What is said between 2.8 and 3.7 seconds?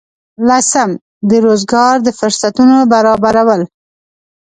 برابرول.